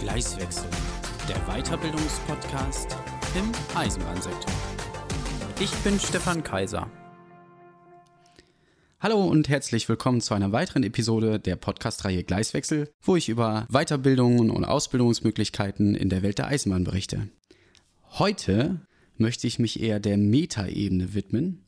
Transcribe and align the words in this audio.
Gleiswechsel, 0.00 0.68
der 1.28 1.36
Weiterbildungspodcast 1.46 2.96
im 3.36 3.52
Eisenbahnsektor. 3.76 4.52
Ich 5.60 5.70
bin 5.76 5.98
Stefan 6.00 6.42
Kaiser. 6.42 6.90
Hallo 9.00 9.24
und 9.24 9.48
herzlich 9.48 9.88
willkommen 9.88 10.20
zu 10.20 10.34
einer 10.34 10.52
weiteren 10.52 10.82
Episode 10.82 11.38
der 11.38 11.56
Podcast-Reihe 11.56 12.24
Gleiswechsel, 12.24 12.90
wo 13.02 13.16
ich 13.16 13.28
über 13.28 13.66
Weiterbildungen 13.70 14.50
und 14.50 14.64
Ausbildungsmöglichkeiten 14.64 15.94
in 15.94 16.08
der 16.08 16.22
Welt 16.22 16.38
der 16.38 16.48
Eisenbahn 16.48 16.84
berichte. 16.84 17.28
Heute 18.18 18.80
möchte 19.16 19.46
ich 19.46 19.58
mich 19.58 19.80
eher 19.80 20.00
der 20.00 20.18
Metaebene 20.18 21.14
widmen 21.14 21.64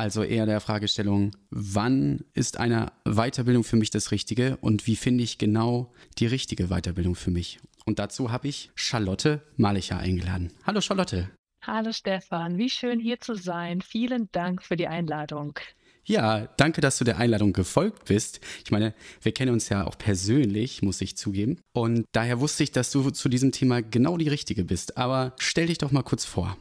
also 0.00 0.22
eher 0.22 0.46
der 0.46 0.60
Fragestellung, 0.60 1.32
wann 1.50 2.24
ist 2.32 2.58
eine 2.58 2.90
Weiterbildung 3.04 3.64
für 3.64 3.76
mich 3.76 3.90
das 3.90 4.12
Richtige 4.12 4.56
und 4.62 4.86
wie 4.86 4.96
finde 4.96 5.22
ich 5.22 5.36
genau 5.36 5.92
die 6.18 6.24
richtige 6.24 6.68
Weiterbildung 6.68 7.14
für 7.14 7.30
mich? 7.30 7.60
Und 7.90 7.98
dazu 7.98 8.30
habe 8.30 8.46
ich 8.46 8.70
Charlotte 8.76 9.42
Malicher 9.56 9.98
eingeladen. 9.98 10.52
Hallo 10.64 10.80
Charlotte. 10.80 11.28
Hallo 11.66 11.90
Stefan, 11.90 12.56
wie 12.56 12.70
schön 12.70 13.00
hier 13.00 13.18
zu 13.18 13.34
sein. 13.34 13.80
Vielen 13.80 14.28
Dank 14.30 14.62
für 14.62 14.76
die 14.76 14.86
Einladung. 14.86 15.58
Ja, 16.04 16.46
danke, 16.56 16.80
dass 16.82 16.98
du 16.98 17.04
der 17.04 17.18
Einladung 17.18 17.52
gefolgt 17.52 18.04
bist. 18.04 18.38
Ich 18.64 18.70
meine, 18.70 18.94
wir 19.22 19.32
kennen 19.32 19.52
uns 19.52 19.68
ja 19.70 19.84
auch 19.88 19.98
persönlich, 19.98 20.82
muss 20.82 21.00
ich 21.00 21.16
zugeben. 21.16 21.58
Und 21.72 22.04
daher 22.12 22.38
wusste 22.38 22.62
ich, 22.62 22.70
dass 22.70 22.92
du 22.92 23.10
zu 23.10 23.28
diesem 23.28 23.50
Thema 23.50 23.82
genau 23.82 24.16
die 24.18 24.28
Richtige 24.28 24.62
bist. 24.62 24.96
Aber 24.96 25.34
stell 25.40 25.66
dich 25.66 25.78
doch 25.78 25.90
mal 25.90 26.04
kurz 26.04 26.24
vor. 26.24 26.56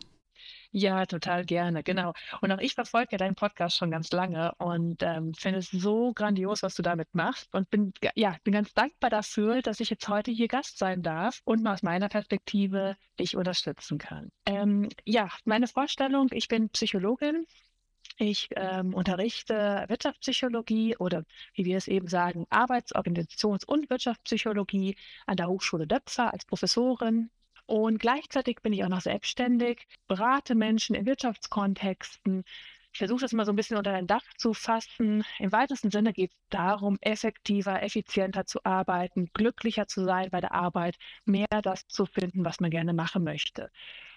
Ja, 0.71 1.07
total 1.07 1.45
gerne, 1.45 1.81
genau. 1.83 2.13
Und 2.41 2.51
auch 2.51 2.59
ich 2.59 2.75
verfolge 2.75 3.17
deinen 3.17 3.33
Podcast 3.33 3.75
schon 3.77 3.89
ganz 3.89 4.11
lange 4.11 4.53
und 4.59 5.01
ähm, 5.01 5.33
finde 5.33 5.59
es 5.59 5.71
so 5.71 6.13
grandios, 6.13 6.61
was 6.61 6.75
du 6.75 6.83
damit 6.83 7.07
machst 7.13 7.51
und 7.55 7.71
bin, 7.71 7.91
ja, 8.15 8.37
bin 8.43 8.53
ganz 8.53 8.71
dankbar 8.75 9.09
dafür, 9.09 9.63
dass 9.63 9.79
ich 9.79 9.89
jetzt 9.89 10.07
heute 10.07 10.29
hier 10.29 10.47
Gast 10.47 10.77
sein 10.77 11.01
darf 11.01 11.41
und 11.43 11.63
mal 11.63 11.73
aus 11.73 11.81
meiner 11.81 12.07
Perspektive 12.07 12.95
dich 13.19 13.35
unterstützen 13.35 13.97
kann. 13.97 14.31
Ähm, 14.45 14.89
ja, 15.05 15.29
meine 15.44 15.67
Vorstellung, 15.67 16.27
ich 16.31 16.47
bin 16.47 16.69
Psychologin. 16.69 17.47
Ich 18.17 18.49
ähm, 18.55 18.94
unterrichte 18.94 19.85
Wirtschaftspsychologie 19.88 20.97
oder 20.97 21.23
wie 21.53 21.66
wir 21.66 21.77
es 21.77 21.88
eben 21.88 22.07
sagen, 22.07 22.45
Arbeits-, 22.49 22.94
Organisations- 22.94 23.66
und 23.66 23.89
Wirtschaftspsychologie 23.89 24.97
an 25.25 25.38
der 25.38 25.47
Hochschule 25.47 25.88
Döpfer 25.88 26.33
als 26.33 26.45
Professorin 26.45 27.31
und 27.70 28.00
gleichzeitig 28.00 28.64
bin 28.64 28.73
ich 28.73 28.84
auch 28.84 28.89
noch 28.89 29.02
selbstständig, 29.02 29.86
berate 30.08 30.56
Menschen 30.56 30.95
in 30.95 31.06
Wirtschaftskontexten. 31.06 32.44
Ich 32.92 32.98
versuche 32.98 33.22
das 33.22 33.31
immer 33.31 33.45
so 33.45 33.52
ein 33.52 33.56
bisschen 33.56 33.78
unter 33.78 33.94
ein 33.94 34.08
Dach 34.08 34.23
zu 34.38 34.56
fassen. 34.56 35.23
Im 35.38 35.52
weitesten 35.52 35.92
Sinne 35.92 36.12
geht 36.12 36.31
es 36.31 36.38
darum, 36.50 36.97
effektiver, 37.02 37.84
effizienter 37.84 38.47
zu 38.47 38.66
arbeiten, 38.66 39.30
glücklicher 39.36 39.86
zu 39.86 40.03
sein 40.03 40.31
bei 40.31 40.42
der 40.42 40.53
Arbeit, 40.53 40.97
mehr 41.25 41.45
das 41.62 41.86
zu 41.86 42.08
finden, 42.08 42.44
was 42.44 42.59
man 42.59 42.72
gerne 42.72 42.94
machen 42.94 43.23
möchte. 43.23 43.70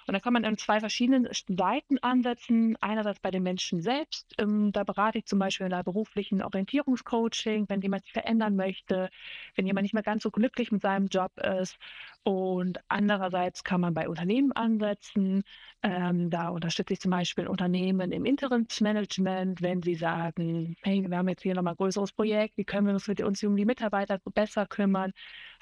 Und 0.07 0.15
da 0.15 0.21
kann 0.21 0.33
man 0.33 0.45
in 0.45 0.59
zwei 0.59 0.81
verschiedenen 0.81 1.29
Seiten 1.49 1.99
ansetzen. 1.99 2.77
Einerseits 2.81 3.21
bei 3.21 3.31
den 3.31 3.43
Menschen 3.43 3.83
selbst. 3.83 4.35
Ähm, 4.39 4.73
da 4.73 4.85
berate 4.85 5.19
ich 5.19 5.27
zum 5.27 5.39
Beispiel 5.39 5.67
in 5.67 5.71
der 5.71 5.83
beruflichen 5.85 6.43
Orientierungscoaching, 6.43 7.69
wenn 7.69 7.81
jemand 7.81 8.05
sich 8.05 8.13
verändern 8.13 8.57
möchte, 8.57 9.11
wenn 9.55 9.67
jemand 9.67 9.85
nicht 9.85 9.95
mehr 9.95 10.03
ganz 10.03 10.23
so 10.23 10.31
glücklich 10.31 10.73
mit 10.73 10.83
seinem 10.83 11.07
Job 11.09 11.33
ist. 11.39 11.77
Und 12.25 12.79
andererseits 12.89 13.65
kann 13.65 13.81
man 13.81 13.95
bei 13.95 14.09
Unternehmen 14.09 14.53
ansetzen. 14.53 15.43
Ähm, 15.83 16.31
da 16.31 16.49
unterstütze 16.49 16.93
ich 16.95 17.01
zum 17.01 17.11
Beispiel 17.11 17.49
Unternehmen 17.49 18.13
im 18.13 18.25
Interimsmanagement, 18.25 19.63
wenn 19.63 19.83
sie 19.83 19.97
sagen, 19.97 20.77
hey, 20.83 21.05
wir 21.09 21.19
haben 21.19 21.29
jetzt 21.29 21.43
hier 21.43 21.55
nochmal 21.55 21.75
ein 21.75 21.77
größeres 21.77 22.13
Projekt, 22.13 22.57
wie 22.57 22.65
können 22.65 22.87
wir 22.87 22.95
uns, 22.95 23.09
uns 23.09 23.43
um 23.43 23.57
die 23.57 23.65
Mitarbeiter 23.65 24.19
besser 24.33 24.67
kümmern? 24.67 25.13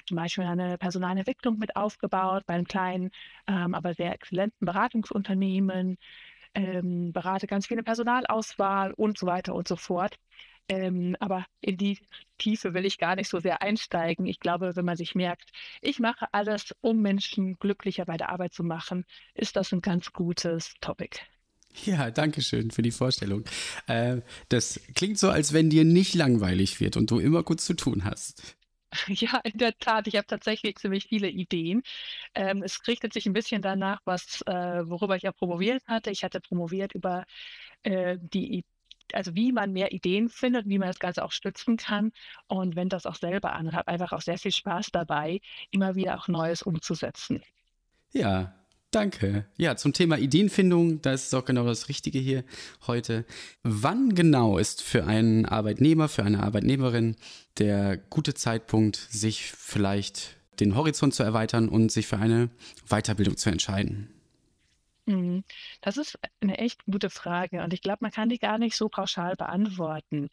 Zum 0.05 0.17
Beispiel 0.17 0.45
eine 0.45 0.77
Personalentwicklung 0.77 1.57
mit 1.57 1.75
aufgebaut 1.75 2.43
bei 2.45 2.55
einem 2.55 2.67
kleinen, 2.67 3.11
ähm, 3.47 3.73
aber 3.73 3.93
sehr 3.93 4.13
exzellenten 4.13 4.65
Beratungsunternehmen, 4.65 5.97
ähm, 6.53 7.13
berate 7.13 7.47
ganz 7.47 7.67
viele 7.67 7.83
Personalauswahl 7.83 8.93
und 8.93 9.17
so 9.17 9.25
weiter 9.27 9.55
und 9.55 9.67
so 9.67 9.75
fort. 9.75 10.17
Ähm, 10.69 11.17
aber 11.19 11.45
in 11.59 11.77
die 11.77 11.99
Tiefe 12.37 12.73
will 12.73 12.85
ich 12.85 12.97
gar 12.97 13.15
nicht 13.15 13.29
so 13.29 13.39
sehr 13.39 13.61
einsteigen. 13.61 14.25
Ich 14.25 14.39
glaube, 14.39 14.75
wenn 14.75 14.85
man 14.85 14.97
sich 14.97 15.15
merkt, 15.15 15.51
ich 15.81 15.99
mache 15.99 16.27
alles, 16.31 16.73
um 16.81 17.01
Menschen 17.01 17.57
glücklicher 17.59 18.05
bei 18.05 18.17
der 18.17 18.29
Arbeit 18.29 18.53
zu 18.53 18.63
machen, 18.63 19.05
ist 19.33 19.55
das 19.55 19.71
ein 19.73 19.81
ganz 19.81 20.13
gutes 20.13 20.75
Topic. 20.81 21.19
Ja, 21.85 22.11
danke 22.11 22.41
schön 22.41 22.71
für 22.71 22.81
die 22.81 22.91
Vorstellung. 22.91 23.43
Äh, 23.87 24.21
das 24.49 24.79
klingt 24.93 25.17
so, 25.17 25.29
als 25.29 25.53
wenn 25.53 25.69
dir 25.69 25.85
nicht 25.85 26.15
langweilig 26.15 26.79
wird 26.79 26.97
und 26.97 27.09
du 27.11 27.19
immer 27.19 27.43
gut 27.43 27.61
zu 27.61 27.73
tun 27.73 28.03
hast. 28.03 28.57
Ja, 29.07 29.39
in 29.43 29.57
der 29.57 29.77
Tat. 29.77 30.07
Ich 30.07 30.15
habe 30.15 30.27
tatsächlich 30.27 30.77
ziemlich 30.77 31.05
viele 31.07 31.29
Ideen. 31.29 31.83
Ähm, 32.35 32.63
es 32.63 32.87
richtet 32.87 33.13
sich 33.13 33.25
ein 33.25 33.33
bisschen 33.33 33.61
danach, 33.61 34.01
was, 34.05 34.41
äh, 34.47 34.89
worüber 34.89 35.15
ich 35.15 35.23
ja 35.23 35.31
promoviert 35.31 35.83
hatte. 35.87 36.11
Ich 36.11 36.23
hatte 36.23 36.41
promoviert 36.41 36.93
über 36.93 37.25
äh, 37.83 38.17
die, 38.21 38.65
also 39.13 39.35
wie 39.35 39.51
man 39.51 39.73
mehr 39.73 39.91
Ideen 39.93 40.29
findet, 40.29 40.67
wie 40.67 40.79
man 40.79 40.87
das 40.89 40.99
Ganze 40.99 41.23
auch 41.23 41.31
stützen 41.31 41.77
kann 41.77 42.11
und 42.47 42.75
wenn 42.75 42.89
das 42.89 43.05
auch 43.05 43.15
selber 43.15 43.53
an 43.53 43.73
habe 43.73 43.87
einfach 43.87 44.13
auch 44.13 44.21
sehr 44.21 44.37
viel 44.37 44.51
Spaß 44.51 44.91
dabei, 44.91 45.41
immer 45.71 45.95
wieder 45.95 46.17
auch 46.17 46.27
Neues 46.27 46.61
umzusetzen. 46.61 47.43
Ja, 48.13 48.53
Danke. 48.91 49.45
Ja, 49.57 49.77
zum 49.77 49.93
Thema 49.93 50.17
Ideenfindung, 50.17 51.01
da 51.01 51.13
ist 51.13 51.33
auch 51.33 51.45
genau 51.45 51.65
das 51.65 51.87
Richtige 51.87 52.19
hier 52.19 52.43
heute. 52.87 53.25
Wann 53.63 54.15
genau 54.15 54.57
ist 54.57 54.83
für 54.83 55.05
einen 55.05 55.45
Arbeitnehmer, 55.45 56.09
für 56.09 56.23
eine 56.23 56.43
Arbeitnehmerin 56.43 57.15
der 57.57 57.95
gute 57.95 58.33
Zeitpunkt, 58.33 58.97
sich 58.97 59.49
vielleicht 59.49 60.35
den 60.59 60.75
Horizont 60.75 61.13
zu 61.13 61.23
erweitern 61.23 61.69
und 61.69 61.89
sich 61.89 62.05
für 62.05 62.17
eine 62.17 62.49
Weiterbildung 62.89 63.37
zu 63.37 63.49
entscheiden? 63.49 64.09
Mhm. 65.05 65.45
Das 65.79 65.95
ist 65.95 66.19
eine 66.41 66.57
echt 66.57 66.83
gute 66.85 67.09
Frage 67.09 67.63
und 67.63 67.73
ich 67.73 67.81
glaube, 67.81 67.99
man 68.01 68.11
kann 68.11 68.27
die 68.27 68.39
gar 68.39 68.57
nicht 68.57 68.75
so 68.75 68.89
pauschal 68.89 69.37
beantworten. 69.37 70.29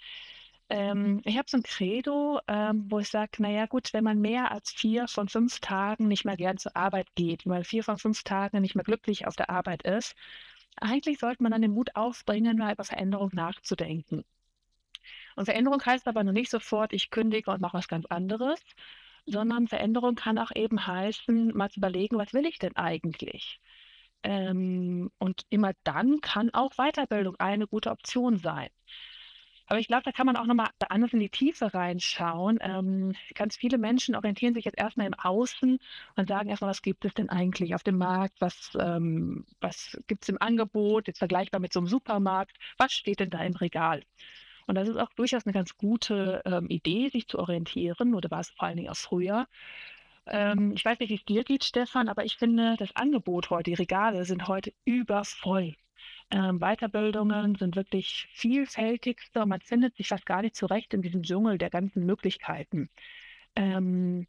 Ähm, 0.71 1.23
ich 1.25 1.39
habe 1.39 1.49
so 1.49 1.57
ein 1.57 1.63
Credo, 1.63 2.41
ähm, 2.47 2.87
wo 2.91 2.99
ich 2.99 3.09
sage, 3.09 3.43
naja 3.43 3.67
gut, 3.67 3.93
wenn 3.95 4.05
man 4.05 4.21
mehr 4.21 4.53
als 4.53 4.71
vier 4.71 5.09
von 5.09 5.29
fünf 5.29 5.61
Tagen 5.61 6.09
nicht 6.09 6.25
mehr 6.25 6.37
gern 6.37 6.59
zur 6.59 6.77
Arbeit 6.77 7.09
geht, 7.15 7.47
weil 7.47 7.65
vier 7.65 7.83
von 7.85 7.99
fünf 7.99 8.23
Tagen 8.23 8.61
nicht 8.61 8.75
mehr 8.75 8.85
glücklich 8.85 9.27
auf 9.27 9.37
der 9.37 9.51
Arbeit 9.51 9.83
ist, 9.85 10.15
eigentlich 10.77 11.19
sollte 11.19 11.43
man 11.43 11.53
dann 11.53 11.63
den 11.63 11.73
Mut 11.73 11.97
aufbringen, 11.97 12.59
mal 12.59 12.73
über 12.75 12.85
Veränderung 12.85 13.31
nachzudenken. 13.33 14.25
Und 15.37 15.45
Veränderung 15.47 15.85
heißt 15.85 16.07
aber 16.09 16.25
noch 16.25 16.33
nicht 16.33 16.51
sofort, 16.51 16.93
ich 16.93 17.11
kündige 17.11 17.51
und 17.51 17.61
mache 17.61 17.79
was 17.79 17.89
ganz 17.89 18.07
anderes, 18.07 18.61
sondern 19.27 19.69
Veränderung 19.69 20.15
kann 20.15 20.39
auch 20.39 20.51
eben 20.55 20.87
heißen, 20.87 21.57
mal 21.57 21.71
zu 21.71 21.81
überlegen, 21.81 22.19
was 22.19 22.33
will 22.35 22.47
ich 22.47 22.59
denn 22.59 22.77
eigentlich? 22.77 23.61
Ähm, 24.23 25.11
und 25.19 25.47
immer 25.51 25.73
dann 25.85 26.21
kann 26.21 26.51
auch 26.53 26.73
Weiterbildung 26.77 27.37
eine 27.39 27.67
gute 27.69 27.91
Option 27.91 28.39
sein. 28.39 28.69
Aber 29.69 29.79
ich 29.79 29.87
glaube, 29.87 30.03
da 30.03 30.13
kann 30.13 30.27
man 30.27 30.37
auch 30.37 30.47
nochmal 30.47 30.71
anders 30.89 31.13
in 31.13 31.21
die 31.21 31.29
Tiefe 31.29 31.73
reinschauen. 31.75 32.59
Ähm, 32.63 33.15
ganz 33.35 33.57
viele 33.57 33.77
Menschen 33.77 34.17
orientieren 34.17 34.55
sich 34.55 34.65
jetzt 34.65 34.79
erstmal 34.79 35.07
im 35.07 35.15
Außen 35.15 35.79
und 36.17 36.29
sagen 36.29 36.49
erstmal, 36.49 36.71
was 36.71 36.81
gibt 36.83 37.05
es 37.05 37.13
denn 37.15 37.29
eigentlich 37.29 37.75
auf 37.75 37.83
dem 37.83 37.99
Markt? 37.99 38.41
Was, 38.41 38.73
ähm, 38.81 39.45
was 39.61 39.99
gibt 40.07 40.25
es 40.25 40.31
im 40.31 40.41
Angebot? 40.41 41.07
Jetzt 41.07 41.19
vergleichbar 41.19 41.61
mit 41.61 41.75
so 41.75 41.81
einem 41.81 41.87
Supermarkt. 41.87 42.57
Was 42.79 42.93
steht 42.93 43.21
denn 43.21 43.31
da 43.31 43.45
im 43.45 43.55
Regal? 43.57 44.03
Und 44.67 44.75
das 44.77 44.89
ist 44.89 44.97
auch 44.97 45.13
durchaus 45.15 45.47
eine 45.47 45.53
ganz 45.53 45.77
gute 45.77 46.43
ähm, 46.47 46.67
Idee, 46.69 47.11
sich 47.11 47.29
zu 47.29 47.39
orientieren, 47.39 48.15
oder 48.15 48.31
war 48.31 48.41
es 48.41 48.51
vor 48.51 48.69
allen 48.69 48.77
Dingen 48.79 48.91
auch 48.91 48.97
früher. 48.97 49.47
Ähm, 50.27 50.73
ich 50.77 50.85
weiß 50.85 50.99
nicht, 51.01 51.11
wie 51.11 51.17
es 51.17 51.25
dir 51.25 51.45
geht, 51.45 51.65
Stefan, 51.65 52.09
aber 52.09 52.25
ich 52.25 52.37
finde, 52.37 52.77
das 52.79 52.95
Angebot 52.97 53.51
heute, 53.51 53.71
die 53.71 53.75
Regale 53.75 54.25
sind 54.25 54.49
heute 54.49 54.73
übervoll. 54.85 55.75
Ähm, 56.31 56.59
Weiterbildungen 56.61 57.55
sind 57.55 57.77
wirklich 57.77 58.29
vielfältigster. 58.33 59.47
Man 59.47 59.61
findet 59.61 59.97
sich 59.97 60.09
fast 60.09 60.27
gar 60.27 60.43
nicht 60.43 60.57
zurecht 60.57 60.93
in 60.95 61.03
diesem 61.03 61.23
Dschungel 61.23 61.59
der 61.59 61.71
ganzen 61.71 62.05
Möglichkeiten. 62.05 62.91
Ähm, 63.57 64.27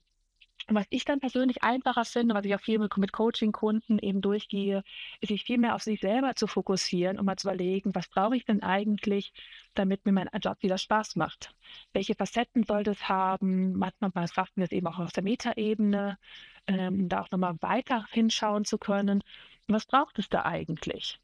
was 0.68 0.86
ich 0.90 1.06
dann 1.06 1.20
persönlich 1.20 1.64
einfacher 1.64 2.06
finde, 2.06 2.36
was 2.36 2.46
ich 2.46 2.54
auch 2.56 2.62
viel 2.62 2.80
mit, 2.80 3.12
Coaching-Kunden 3.12 4.00
eben 4.00 4.22
durchgehe, 4.22 4.84
ist 5.20 5.30
sich 5.30 5.44
viel 5.44 5.58
mehr 5.58 5.76
auf 5.76 5.84
sich 5.84 6.00
selber 6.00 6.36
zu 6.36 6.48
fokussieren 6.48 7.18
und 7.18 7.26
mal 7.26 7.38
zu 7.38 7.48
überlegen, 7.48 7.96
was 7.96 8.08
brauche 8.08 8.36
ich 8.36 8.46
denn 8.46 8.62
eigentlich, 8.62 9.34
damit 9.74 10.06
mir 10.06 10.12
mein 10.12 10.30
Job 10.42 10.58
wieder 10.62 10.78
Spaß 10.78 11.16
macht? 11.16 11.56
Welche 11.94 12.16
Facetten 12.16 12.64
sollte 12.64 12.92
es 12.92 13.10
haben? 13.10 13.74
Manchmal 13.74 14.12
betrachten 14.12 14.58
wir 14.58 14.66
es 14.66 14.72
eben 14.72 14.88
auch 14.88 15.00
auf 15.00 15.12
der 15.12 15.24
Metaebene, 15.24 16.18
ähm, 16.68 17.10
da 17.10 17.22
auch 17.22 17.32
nochmal 17.32 17.56
weiter 17.62 18.06
hinschauen 18.12 18.66
zu 18.66 18.78
können. 18.78 19.24
Was 19.68 19.86
braucht 19.86 20.20
es 20.20 20.30
da 20.30 20.44
eigentlich? 20.44 21.20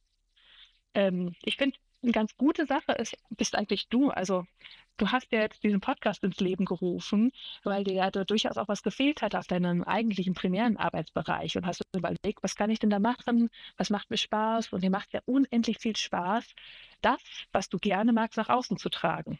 Ähm, 0.95 1.35
ich 1.43 1.57
finde, 1.57 1.77
eine 2.01 2.11
ganz 2.11 2.35
gute 2.37 2.65
Sache 2.65 2.93
ist, 2.93 3.15
bist 3.29 3.55
eigentlich 3.55 3.87
du. 3.89 4.09
Also 4.09 4.45
du 4.97 5.11
hast 5.11 5.31
ja 5.31 5.41
jetzt 5.41 5.63
diesen 5.63 5.81
Podcast 5.81 6.23
ins 6.23 6.39
Leben 6.39 6.65
gerufen, 6.65 7.31
weil 7.63 7.83
dir 7.83 7.93
ja 7.93 8.11
durchaus 8.11 8.57
auch 8.57 8.67
was 8.67 8.83
gefehlt 8.83 9.21
hat 9.21 9.35
auf 9.35 9.47
deinem 9.47 9.83
eigentlichen 9.83 10.33
primären 10.33 10.77
Arbeitsbereich 10.77 11.57
und 11.57 11.65
hast 11.65 11.81
überlegt, 11.95 12.41
was 12.41 12.55
kann 12.55 12.69
ich 12.69 12.79
denn 12.79 12.89
da 12.89 12.99
machen? 12.99 13.49
Was 13.77 13.89
macht 13.89 14.09
mir 14.09 14.17
Spaß? 14.17 14.71
Und 14.71 14.83
dir 14.83 14.89
macht 14.89 15.13
ja 15.13 15.21
unendlich 15.25 15.79
viel 15.79 15.95
Spaß, 15.95 16.45
das, 17.01 17.19
was 17.51 17.69
du 17.69 17.77
gerne 17.77 18.13
magst, 18.13 18.37
nach 18.37 18.49
außen 18.49 18.77
zu 18.77 18.89
tragen. 18.89 19.39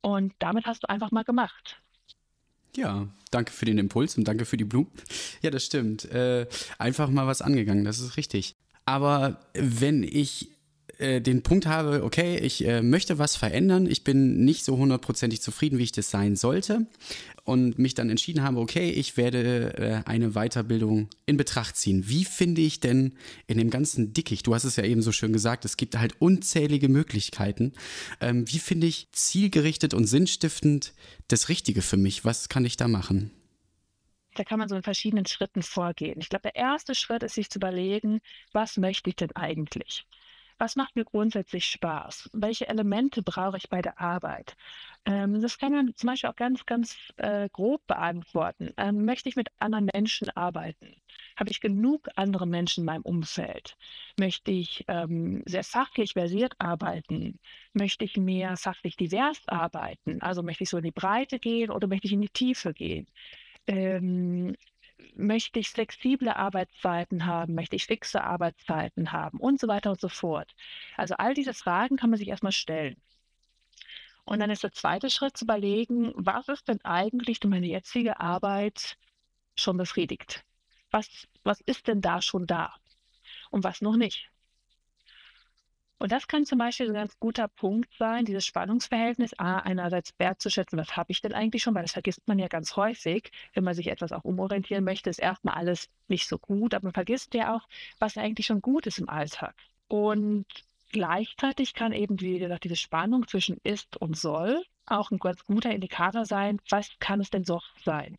Und 0.00 0.34
damit 0.38 0.66
hast 0.66 0.84
du 0.84 0.88
einfach 0.88 1.10
mal 1.10 1.24
gemacht. 1.24 1.80
Ja, 2.76 3.08
danke 3.30 3.52
für 3.52 3.64
den 3.64 3.78
Impuls 3.78 4.18
und 4.18 4.24
danke 4.24 4.44
für 4.44 4.56
die 4.56 4.64
Blumen. 4.64 4.90
Ja, 5.42 5.50
das 5.50 5.64
stimmt. 5.64 6.04
Äh, 6.06 6.46
einfach 6.78 7.08
mal 7.08 7.26
was 7.26 7.42
angegangen, 7.42 7.84
das 7.84 8.00
ist 8.00 8.16
richtig. 8.16 8.54
Aber 8.84 9.40
wenn 9.54 10.02
ich 10.02 10.55
äh, 10.98 11.20
den 11.20 11.42
Punkt 11.42 11.66
habe, 11.66 12.02
okay, 12.04 12.38
ich 12.38 12.66
äh, 12.66 12.82
möchte 12.82 13.18
was 13.18 13.36
verändern, 13.36 13.86
ich 13.86 14.04
bin 14.04 14.44
nicht 14.44 14.64
so 14.64 14.76
hundertprozentig 14.76 15.42
zufrieden, 15.42 15.78
wie 15.78 15.84
ich 15.84 15.92
das 15.92 16.10
sein 16.10 16.36
sollte 16.36 16.86
und 17.44 17.78
mich 17.78 17.94
dann 17.94 18.10
entschieden 18.10 18.42
habe, 18.42 18.58
okay, 18.58 18.90
ich 18.90 19.16
werde 19.16 19.74
äh, 19.78 20.08
eine 20.08 20.30
Weiterbildung 20.30 21.08
in 21.26 21.36
Betracht 21.36 21.76
ziehen. 21.76 22.08
Wie 22.08 22.24
finde 22.24 22.62
ich 22.62 22.80
denn 22.80 23.12
in 23.46 23.58
dem 23.58 23.70
ganzen 23.70 24.12
Dickicht, 24.12 24.46
du 24.46 24.54
hast 24.54 24.64
es 24.64 24.76
ja 24.76 24.84
eben 24.84 25.02
so 25.02 25.12
schön 25.12 25.32
gesagt, 25.32 25.64
es 25.64 25.76
gibt 25.76 25.98
halt 25.98 26.20
unzählige 26.20 26.88
Möglichkeiten, 26.88 27.72
ähm, 28.20 28.50
wie 28.50 28.58
finde 28.58 28.86
ich 28.86 29.08
zielgerichtet 29.12 29.94
und 29.94 30.06
sinnstiftend 30.06 30.94
das 31.28 31.48
Richtige 31.48 31.82
für 31.82 31.96
mich? 31.96 32.24
Was 32.24 32.48
kann 32.48 32.64
ich 32.64 32.76
da 32.76 32.88
machen? 32.88 33.30
da 34.38 34.44
kann 34.44 34.58
man 34.58 34.68
so 34.68 34.76
in 34.76 34.82
verschiedenen 34.82 35.26
Schritten 35.26 35.62
vorgehen. 35.62 36.20
Ich 36.20 36.28
glaube, 36.28 36.42
der 36.42 36.56
erste 36.56 36.94
Schritt 36.94 37.22
ist, 37.22 37.34
sich 37.34 37.50
zu 37.50 37.58
überlegen, 37.58 38.20
was 38.52 38.76
möchte 38.76 39.10
ich 39.10 39.16
denn 39.16 39.34
eigentlich? 39.34 40.04
Was 40.58 40.74
macht 40.76 40.96
mir 40.96 41.04
grundsätzlich 41.04 41.66
Spaß? 41.66 42.30
Welche 42.32 42.66
Elemente 42.68 43.22
brauche 43.22 43.58
ich 43.58 43.68
bei 43.68 43.82
der 43.82 44.00
Arbeit? 44.00 44.56
Ähm, 45.04 45.40
das 45.42 45.58
kann 45.58 45.72
man 45.72 45.94
zum 45.94 46.08
Beispiel 46.08 46.30
auch 46.30 46.36
ganz, 46.36 46.64
ganz 46.64 46.96
äh, 47.18 47.48
grob 47.50 47.86
beantworten. 47.86 48.72
Ähm, 48.78 49.04
möchte 49.04 49.28
ich 49.28 49.36
mit 49.36 49.48
anderen 49.58 49.90
Menschen 49.92 50.30
arbeiten? 50.30 50.96
Habe 51.36 51.50
ich 51.50 51.60
genug 51.60 52.08
andere 52.16 52.46
Menschen 52.46 52.80
in 52.82 52.86
meinem 52.86 53.02
Umfeld? 53.02 53.76
Möchte 54.18 54.50
ich 54.50 54.84
ähm, 54.88 55.42
sehr 55.46 55.64
fachlich 55.64 56.14
versiert 56.14 56.54
arbeiten? 56.58 57.38
Möchte 57.74 58.04
ich 58.06 58.16
mehr 58.16 58.56
fachlich 58.56 58.96
divers 58.96 59.42
arbeiten? 59.48 60.22
Also 60.22 60.42
möchte 60.42 60.64
ich 60.64 60.70
so 60.70 60.78
in 60.78 60.84
die 60.84 60.90
Breite 60.90 61.38
gehen 61.38 61.70
oder 61.70 61.86
möchte 61.86 62.06
ich 62.06 62.12
in 62.14 62.22
die 62.22 62.30
Tiefe 62.30 62.72
gehen? 62.72 63.06
Möchte 65.14 65.58
ich 65.58 65.70
flexible 65.70 66.30
Arbeitszeiten 66.30 67.26
haben, 67.26 67.54
möchte 67.54 67.76
ich 67.76 67.86
fixe 67.86 68.22
Arbeitszeiten 68.22 69.12
haben 69.12 69.38
und 69.38 69.60
so 69.60 69.68
weiter 69.68 69.90
und 69.90 70.00
so 70.00 70.08
fort. 70.08 70.54
Also 70.96 71.14
all 71.16 71.34
diese 71.34 71.54
Fragen 71.54 71.96
kann 71.96 72.10
man 72.10 72.18
sich 72.18 72.28
erstmal 72.28 72.52
stellen. 72.52 72.96
Und 74.24 74.40
dann 74.40 74.50
ist 74.50 74.64
der 74.64 74.72
zweite 74.72 75.08
Schritt 75.08 75.36
zu 75.36 75.44
überlegen, 75.44 76.12
was 76.16 76.48
ist 76.48 76.68
denn 76.68 76.84
eigentlich 76.84 77.40
durch 77.40 77.50
meine 77.50 77.66
jetzige 77.66 78.20
Arbeit 78.20 78.96
schon 79.56 79.76
befriedigt? 79.76 80.44
Was, 80.90 81.28
was 81.44 81.60
ist 81.60 81.86
denn 81.86 82.00
da 82.00 82.20
schon 82.20 82.46
da? 82.46 82.74
Und 83.50 83.64
was 83.64 83.80
noch 83.80 83.96
nicht? 83.96 84.30
Und 85.98 86.12
das 86.12 86.28
kann 86.28 86.44
zum 86.44 86.58
Beispiel 86.58 86.88
ein 86.88 86.94
ganz 86.94 87.18
guter 87.18 87.48
Punkt 87.48 87.90
sein, 87.98 88.26
dieses 88.26 88.44
Spannungsverhältnis, 88.44 89.38
A, 89.38 89.60
einerseits 89.60 90.12
wertzuschätzen, 90.18 90.78
was 90.78 90.94
habe 90.96 91.10
ich 91.10 91.22
denn 91.22 91.32
eigentlich 91.32 91.62
schon, 91.62 91.74
weil 91.74 91.82
das 91.82 91.92
vergisst 91.92 92.28
man 92.28 92.38
ja 92.38 92.48
ganz 92.48 92.76
häufig, 92.76 93.32
wenn 93.54 93.64
man 93.64 93.74
sich 93.74 93.86
etwas 93.86 94.12
auch 94.12 94.24
umorientieren 94.24 94.84
möchte, 94.84 95.08
ist 95.08 95.18
erstmal 95.18 95.54
alles 95.54 95.88
nicht 96.08 96.28
so 96.28 96.38
gut, 96.38 96.74
aber 96.74 96.84
man 96.84 96.92
vergisst 96.92 97.32
ja 97.34 97.56
auch, 97.56 97.66
was 97.98 98.18
eigentlich 98.18 98.46
schon 98.46 98.60
gut 98.60 98.86
ist 98.86 98.98
im 98.98 99.08
Alltag. 99.08 99.54
Und 99.88 100.44
gleichzeitig 100.92 101.72
kann 101.72 101.92
eben, 101.92 102.20
wie 102.20 102.38
gesagt, 102.38 102.64
diese 102.64 102.76
Spannung 102.76 103.26
zwischen 103.26 103.58
ist 103.62 103.96
und 103.96 104.18
soll 104.18 104.62
auch 104.84 105.10
ein 105.10 105.18
ganz 105.18 105.44
guter 105.44 105.70
Indikator 105.70 106.26
sein, 106.26 106.60
was 106.68 106.90
kann 107.00 107.20
es 107.20 107.30
denn 107.30 107.44
so 107.44 107.60
sein. 107.84 108.18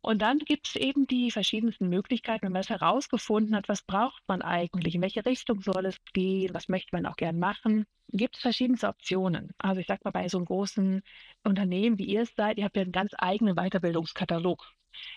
Und 0.00 0.22
dann 0.22 0.38
gibt 0.38 0.68
es 0.68 0.76
eben 0.76 1.06
die 1.06 1.30
verschiedensten 1.30 1.88
Möglichkeiten, 1.88 2.44
wenn 2.46 2.52
man 2.52 2.60
es 2.60 2.68
herausgefunden 2.68 3.56
hat, 3.56 3.68
was 3.68 3.82
braucht 3.82 4.22
man 4.28 4.40
eigentlich, 4.42 4.94
in 4.94 5.02
welche 5.02 5.26
Richtung 5.26 5.62
soll 5.62 5.86
es 5.86 5.96
gehen, 6.12 6.54
was 6.54 6.68
möchte 6.68 6.94
man 6.94 7.06
auch 7.06 7.16
gern 7.16 7.38
machen, 7.38 7.86
gibt 8.08 8.36
es 8.36 8.42
verschiedenste 8.42 8.88
Optionen. 8.88 9.50
Also 9.58 9.80
ich 9.80 9.86
sage 9.86 10.02
mal, 10.04 10.12
bei 10.12 10.28
so 10.28 10.38
einem 10.38 10.46
großen 10.46 11.02
Unternehmen, 11.44 11.98
wie 11.98 12.04
ihr 12.06 12.22
es 12.22 12.34
seid, 12.36 12.58
ihr 12.58 12.64
habt 12.64 12.76
ja 12.76 12.82
einen 12.82 12.92
ganz 12.92 13.12
eigenen 13.18 13.56
Weiterbildungskatalog. 13.56 14.64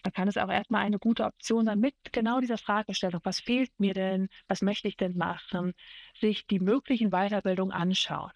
Da 0.03 0.11
kann 0.11 0.27
es 0.27 0.37
auch 0.37 0.49
erstmal 0.49 0.83
eine 0.83 0.99
gute 0.99 1.23
Option 1.23 1.65
sein, 1.65 1.79
mit 1.79 1.95
genau 2.11 2.39
dieser 2.41 2.57
Fragestellung, 2.57 3.21
was 3.23 3.39
fehlt 3.39 3.71
mir 3.79 3.93
denn, 3.93 4.27
was 4.47 4.61
möchte 4.61 4.87
ich 4.87 4.97
denn 4.97 5.15
machen, 5.17 5.73
sich 6.19 6.47
die 6.47 6.59
möglichen 6.59 7.11
Weiterbildungen 7.11 7.73
anschauen. 7.73 8.31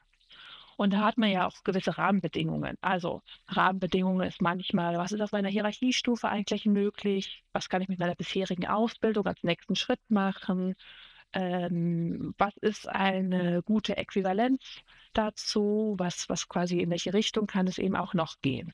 Und 0.78 0.94
da 0.94 1.00
hat 1.02 1.18
man 1.18 1.30
ja 1.30 1.48
auch 1.48 1.64
gewisse 1.64 1.98
Rahmenbedingungen. 1.98 2.78
Also 2.82 3.22
Rahmenbedingungen 3.48 4.28
ist 4.28 4.42
manchmal, 4.42 4.98
was 4.98 5.12
ist 5.12 5.22
auf 5.22 5.32
meiner 5.32 5.50
Hierarchiestufe 5.50 6.28
eigentlich 6.30 6.66
möglich? 6.66 7.44
Was 7.54 7.70
kann 7.70 7.82
ich 7.82 7.88
mit 7.90 8.00
meiner 8.00 8.16
bisherigen 8.16 8.68
Ausbildung 8.68 9.26
als 9.28 9.44
nächsten 9.44 9.76
Schritt 9.76 10.02
machen? 10.10 10.76
Ähm, 11.34 12.36
was 12.38 12.56
ist 12.58 12.88
eine 12.88 13.64
gute 13.64 13.98
Äquivalenz 13.98 14.62
dazu? 15.14 15.96
Was, 15.98 16.30
was 16.30 16.48
quasi 16.48 16.80
in 16.80 16.90
welche 16.92 17.14
Richtung 17.14 17.48
kann 17.48 17.68
es 17.68 17.78
eben 17.78 17.96
auch 17.96 18.14
noch 18.14 18.40
gehen? 18.42 18.74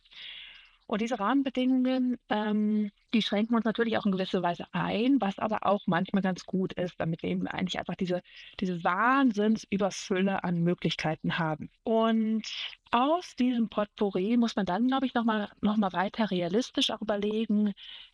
Und 0.89 1.01
diese 1.01 1.19
Rahmenbedingungen, 1.19 2.17
ähm, 2.29 2.89
die 3.13 3.21
schränken 3.21 3.55
uns 3.55 3.63
natürlich 3.63 3.95
auch 3.99 4.07
in 4.07 4.11
gewisser 4.11 4.41
Weise 4.41 4.65
ein, 4.71 5.21
was 5.21 5.37
aber 5.37 5.67
auch 5.67 5.85
manchmal 5.85 6.23
ganz 6.23 6.47
gut 6.47 6.73
ist, 6.73 6.95
damit 6.99 7.21
wir 7.21 7.29
eben 7.29 7.45
eigentlich 7.45 7.77
einfach 7.77 7.93
diese, 7.93 8.23
diese 8.59 8.83
Wahnsinnsüberfülle 8.83 10.43
an 10.43 10.63
Möglichkeiten 10.63 11.37
haben. 11.37 11.69
Und 11.83 12.41
aus 12.89 13.35
diesem 13.35 13.69
Potpourri 13.69 14.35
muss 14.37 14.55
man 14.55 14.65
dann, 14.65 14.87
glaube 14.87 15.05
ich, 15.05 15.13
nochmal 15.13 15.51
noch 15.61 15.77
mal 15.77 15.93
weiter 15.93 16.31
realistisch 16.31 16.89
auch 16.89 17.01
überlegen, 17.01 17.73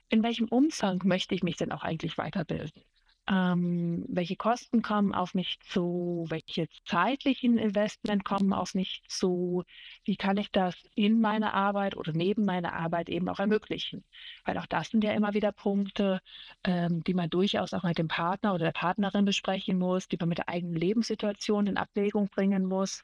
in 0.10 0.22
welchem 0.22 0.50
Umfang 0.50 1.00
möchte 1.06 1.34
ich 1.34 1.44
mich 1.44 1.56
denn 1.56 1.72
auch 1.72 1.84
eigentlich 1.84 2.18
weiterbilden 2.18 2.84
ähm, 3.28 4.06
welche 4.08 4.36
Kosten 4.36 4.82
kommen 4.82 5.16
auf 5.16 5.34
mich 5.34 5.60
zu, 5.62 6.26
welche 6.30 6.68
zeitlichen 6.86 7.58
Investment 7.58 8.24
kommen 8.24 8.54
auf 8.54 8.76
mich 8.76 9.02
zu, 9.08 9.64
wie 10.04 10.16
kann 10.16 10.38
ich 10.38 10.52
das 10.52 10.76
in 10.94 11.22
meiner 11.22 11.54
Arbeit 11.54 11.98
oder 11.98 12.12
neben 12.14 12.46
meiner 12.46 12.74
Arbeit 12.74 13.10
eben 13.10 13.28
auch 13.30 13.40
ermöglichen. 13.40 14.04
Weil 14.46 14.58
auch 14.60 14.68
das 14.68 14.90
sind 14.90 15.04
ja 15.04 15.12
immer 15.14 15.34
wieder 15.34 15.52
Punkte, 15.52 16.22
ähm, 16.64 17.04
die 17.04 17.16
man 17.16 17.30
durchaus 17.30 17.74
auch 17.74 17.84
mit 17.84 17.98
dem 17.98 18.08
Partner 18.08 18.54
oder 18.54 18.66
der 18.66 18.72
Partnerin 18.72 19.26
besprechen 19.26 19.80
muss, 19.80 20.08
die 20.08 20.18
man 20.20 20.30
mit 20.30 20.38
der 20.38 20.50
eigenen 20.50 20.76
Lebenssituation 20.76 21.68
in 21.68 21.78
Abwägung 21.78 22.30
bringen 22.30 22.66
muss 22.66 23.04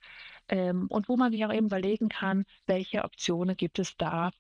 ähm, 0.50 0.88
und 0.90 1.10
wo 1.10 1.18
man 1.18 1.32
sich 1.32 1.44
auch 1.46 1.54
eben 1.54 1.66
überlegen 1.66 2.10
kann, 2.10 2.46
welche 2.68 3.04
Optionen 3.04 3.58
gibt 3.58 3.80
es 3.80 3.98
da, 3.98 4.32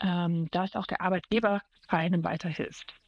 ähm, 0.00 0.48
dass 0.50 0.74
auch 0.74 0.86
der 0.86 1.00
Arbeitgeber 1.00 1.62
einem 1.86 2.24
weiterhilft. 2.24 3.01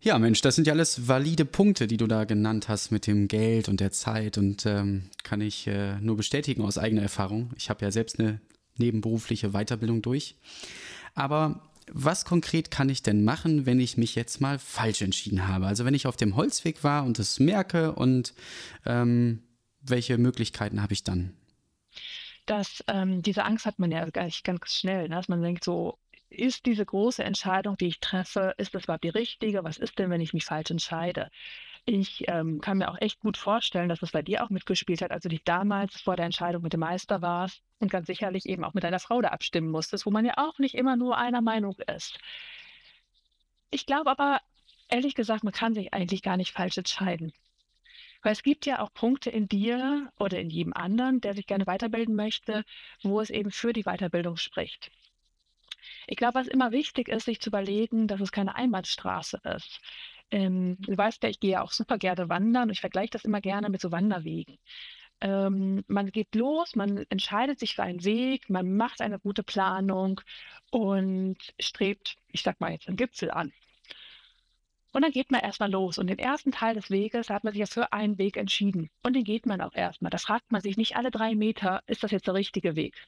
Ja, 0.00 0.18
Mensch, 0.18 0.40
das 0.42 0.54
sind 0.54 0.66
ja 0.66 0.74
alles 0.74 1.08
valide 1.08 1.44
Punkte, 1.44 1.88
die 1.88 1.96
du 1.96 2.06
da 2.06 2.24
genannt 2.24 2.68
hast 2.68 2.92
mit 2.92 3.06
dem 3.08 3.26
Geld 3.26 3.68
und 3.68 3.80
der 3.80 3.90
Zeit 3.90 4.38
und 4.38 4.64
ähm, 4.64 5.10
kann 5.24 5.40
ich 5.40 5.66
äh, 5.66 5.98
nur 6.00 6.16
bestätigen 6.16 6.62
aus 6.62 6.78
eigener 6.78 7.02
Erfahrung. 7.02 7.50
Ich 7.56 7.68
habe 7.68 7.84
ja 7.84 7.90
selbst 7.90 8.20
eine 8.20 8.40
nebenberufliche 8.76 9.50
Weiterbildung 9.50 10.00
durch. 10.00 10.36
Aber 11.14 11.62
was 11.90 12.24
konkret 12.24 12.70
kann 12.70 12.88
ich 12.88 13.02
denn 13.02 13.24
machen, 13.24 13.66
wenn 13.66 13.80
ich 13.80 13.96
mich 13.96 14.14
jetzt 14.14 14.40
mal 14.40 14.60
falsch 14.60 15.02
entschieden 15.02 15.48
habe? 15.48 15.66
Also 15.66 15.84
wenn 15.84 15.94
ich 15.94 16.06
auf 16.06 16.16
dem 16.16 16.36
Holzweg 16.36 16.84
war 16.84 17.04
und 17.04 17.18
es 17.18 17.40
merke 17.40 17.92
und 17.92 18.34
ähm, 18.86 19.42
welche 19.80 20.16
Möglichkeiten 20.16 20.80
habe 20.80 20.92
ich 20.92 21.02
dann? 21.02 21.34
dass 22.48 22.82
ähm, 22.88 23.22
diese 23.22 23.44
Angst 23.44 23.66
hat 23.66 23.78
man 23.78 23.90
ja 23.90 24.04
gleich 24.06 24.42
ganz 24.42 24.72
schnell, 24.72 25.08
ne? 25.08 25.16
dass 25.16 25.28
man 25.28 25.42
denkt 25.42 25.64
so, 25.64 25.98
ist 26.30 26.66
diese 26.66 26.84
große 26.84 27.24
Entscheidung, 27.24 27.76
die 27.76 27.88
ich 27.88 28.00
treffe, 28.00 28.54
ist 28.58 28.74
das 28.74 28.84
überhaupt 28.84 29.04
die 29.04 29.08
richtige? 29.08 29.64
Was 29.64 29.78
ist 29.78 29.98
denn, 29.98 30.10
wenn 30.10 30.20
ich 30.20 30.34
mich 30.34 30.44
falsch 30.44 30.70
entscheide? 30.70 31.30
Ich 31.84 32.28
ähm, 32.28 32.60
kann 32.60 32.78
mir 32.78 32.90
auch 32.90 33.00
echt 33.00 33.20
gut 33.20 33.38
vorstellen, 33.38 33.88
dass 33.88 34.00
das 34.00 34.12
bei 34.12 34.22
dir 34.22 34.44
auch 34.44 34.50
mitgespielt 34.50 35.00
hat, 35.00 35.10
als 35.10 35.22
du 35.22 35.30
dich 35.30 35.42
damals 35.44 36.00
vor 36.00 36.16
der 36.16 36.26
Entscheidung 36.26 36.62
mit 36.62 36.74
dem 36.74 36.80
Meister 36.80 37.22
warst 37.22 37.62
und 37.78 37.90
ganz 37.90 38.06
sicherlich 38.06 38.46
eben 38.46 38.64
auch 38.64 38.74
mit 38.74 38.84
deiner 38.84 38.98
Frau 38.98 39.22
da 39.22 39.28
abstimmen 39.28 39.70
musstest, 39.70 40.04
wo 40.04 40.10
man 40.10 40.26
ja 40.26 40.34
auch 40.36 40.58
nicht 40.58 40.74
immer 40.74 40.96
nur 40.96 41.16
einer 41.16 41.40
Meinung 41.40 41.76
ist. 41.96 42.18
Ich 43.70 43.86
glaube 43.86 44.10
aber, 44.10 44.40
ehrlich 44.88 45.14
gesagt, 45.14 45.44
man 45.44 45.52
kann 45.52 45.74
sich 45.74 45.94
eigentlich 45.94 46.22
gar 46.22 46.36
nicht 46.36 46.52
falsch 46.52 46.76
entscheiden. 46.76 47.32
Weil 48.22 48.32
es 48.32 48.42
gibt 48.42 48.66
ja 48.66 48.80
auch 48.80 48.92
Punkte 48.92 49.30
in 49.30 49.48
dir 49.48 50.10
oder 50.18 50.40
in 50.40 50.50
jedem 50.50 50.72
anderen, 50.72 51.20
der 51.20 51.34
sich 51.34 51.46
gerne 51.46 51.66
weiterbilden 51.66 52.14
möchte, 52.14 52.64
wo 53.02 53.20
es 53.20 53.30
eben 53.30 53.50
für 53.50 53.72
die 53.72 53.84
Weiterbildung 53.84 54.36
spricht. 54.36 54.90
Ich 56.06 56.16
glaube, 56.16 56.34
was 56.36 56.48
immer 56.48 56.72
wichtig 56.72 57.08
ist, 57.08 57.24
sich 57.26 57.40
zu 57.40 57.50
überlegen, 57.50 58.06
dass 58.08 58.20
es 58.20 58.32
keine 58.32 58.54
Einbahnstraße 58.54 59.40
ist. 59.56 59.80
Ähm, 60.30 60.76
du 60.80 60.96
weißt 60.96 61.22
ja, 61.22 61.28
ich 61.28 61.40
gehe 61.40 61.52
ja 61.52 61.62
auch 61.62 61.72
super 61.72 61.98
gerne 61.98 62.28
wandern 62.28 62.64
und 62.64 62.72
ich 62.72 62.80
vergleiche 62.80 63.10
das 63.10 63.24
immer 63.24 63.40
gerne 63.40 63.70
mit 63.70 63.80
so 63.80 63.92
Wanderwegen. 63.92 64.58
Ähm, 65.20 65.84
man 65.88 66.10
geht 66.12 66.34
los, 66.34 66.76
man 66.76 67.04
entscheidet 67.10 67.58
sich 67.58 67.74
für 67.74 67.82
einen 67.82 68.04
Weg, 68.04 68.48
man 68.50 68.76
macht 68.76 69.00
eine 69.00 69.18
gute 69.18 69.42
Planung 69.42 70.20
und 70.70 71.36
strebt, 71.58 72.16
ich 72.28 72.42
sag 72.42 72.60
mal 72.60 72.72
jetzt, 72.72 72.88
einen 72.88 72.96
Gipfel 72.96 73.30
an. 73.30 73.52
Und 74.92 75.02
dann 75.02 75.12
geht 75.12 75.30
man 75.30 75.40
erstmal 75.40 75.70
los. 75.70 75.98
Und 75.98 76.08
den 76.08 76.18
ersten 76.18 76.52
Teil 76.52 76.74
des 76.74 76.90
Weges 76.90 77.30
hat 77.30 77.44
man 77.44 77.52
sich 77.52 77.60
ja 77.60 77.66
für 77.66 77.92
einen 77.92 78.18
Weg 78.18 78.36
entschieden. 78.36 78.90
Und 79.02 79.14
den 79.14 79.24
geht 79.24 79.46
man 79.46 79.60
auch 79.60 79.74
erstmal. 79.74 80.10
Da 80.10 80.18
fragt 80.18 80.50
man 80.50 80.60
sich 80.60 80.76
nicht 80.76 80.96
alle 80.96 81.10
drei 81.10 81.34
Meter, 81.34 81.82
ist 81.86 82.02
das 82.02 82.10
jetzt 82.10 82.26
der 82.26 82.34
richtige 82.34 82.74
Weg? 82.76 83.06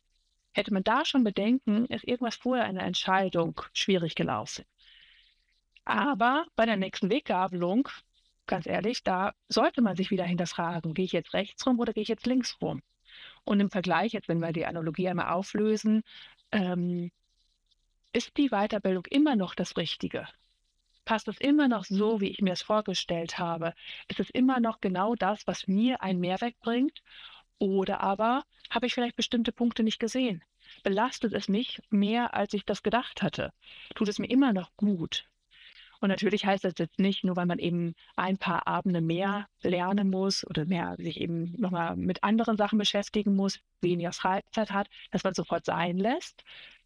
Hätte 0.53 0.73
man 0.73 0.83
da 0.83 1.05
schon 1.05 1.25
Bedenken, 1.25 1.87
ist 1.87 2.05
irgendwas 2.05 2.37
vorher 2.37 2.67
in 2.69 2.75
der 2.77 2.85
Entscheidung 2.85 3.61
schwierig 3.73 4.15
gelaufen. 4.15 4.65
Aber 5.85 6.47
bei 6.57 6.67
der 6.67 6.77
nächsten 6.77 7.11
Weggabelung, 7.11 7.89
ganz 8.47 8.67
ehrlich, 8.67 9.03
da 9.03 9.33
sollte 9.49 9.81
man 9.83 9.97
sich 9.97 10.11
wieder 10.11 10.25
hinterfragen, 10.25 10.95
gehe 10.95 11.05
ich 11.05 11.13
jetzt 11.13 11.35
rechts 11.35 11.67
rum 11.67 11.79
oder 11.79 11.93
gehe 11.93 12.03
ich 12.03 12.09
jetzt 12.09 12.27
links 12.27 12.61
rum? 12.61 12.83
Und 13.45 13.61
im 13.61 13.71
Vergleich, 13.71 14.13
jetzt 14.13 14.29
wenn 14.29 14.41
wir 14.41 14.53
die 14.53 14.67
Analogie 14.67 15.09
einmal 15.09 15.33
auflösen, 15.33 16.03
ähm, 16.53 17.11
ist 18.13 18.37
die 18.37 18.49
Weiterbildung 18.51 19.07
immer 19.07 19.37
noch 19.37 19.55
das 19.55 19.77
Richtige? 19.77 20.27
Passt 21.05 21.29
es 21.29 21.39
immer 21.39 21.69
noch 21.69 21.85
so, 21.85 22.21
wie 22.21 22.29
ich 22.29 22.41
mir 22.41 22.53
es 22.53 22.63
vorgestellt 22.63 23.39
habe? 23.39 23.75
Ist 24.09 24.21
es 24.21 24.31
immer 24.31 24.61
noch 24.61 24.81
genau 24.81 25.15
das, 25.15 25.47
was 25.47 25.67
mir 25.67 26.03
einen 26.03 26.21
Mehrwert 26.21 26.59
bringt? 26.61 27.03
Oder 27.61 28.01
aber 28.01 28.43
habe 28.71 28.87
ich 28.87 28.95
vielleicht 28.95 29.17
bestimmte 29.17 29.53
Punkte 29.53 29.83
nicht 29.83 30.01
gesehen? 30.01 30.43
Belastet 30.83 31.35
es 31.35 31.47
mich 31.47 31.83
mehr, 31.91 32.33
als 32.33 32.55
ich 32.55 32.65
das 32.65 32.83
gedacht 32.83 33.23
hatte? 33.23 33.53
Tut 33.95 34.09
es 34.09 34.19
mir 34.19 34.31
immer 34.31 34.55
noch 34.55 34.75
gut? 34.79 35.29
Und 36.01 36.09
natürlich 36.09 36.47
heißt 36.47 36.65
das 36.65 36.73
jetzt 36.79 36.99
nicht, 36.99 37.23
nur 37.23 37.37
weil 37.37 37.45
man 37.45 37.59
eben 37.59 37.95
ein 38.17 38.39
paar 38.39 38.67
Abende 38.67 39.03
mehr 39.03 39.47
lernen 39.61 40.09
muss 40.09 40.47
oder 40.47 40.65
mehr 40.65 40.97
sich 40.97 41.21
eben 41.21 41.53
nochmal 41.61 41.97
mit 41.97 42.25
anderen 42.25 42.57
Sachen 42.57 42.79
beschäftigen 42.79 43.37
muss, 43.37 43.61
weniger 43.83 44.13
Freizeit 44.13 44.71
hat, 44.71 44.89
dass 45.11 45.25
man 45.25 45.35
sofort 45.35 45.67
sein 45.67 45.99
lässt. 45.99 46.43